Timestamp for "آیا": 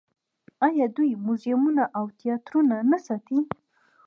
0.67-0.85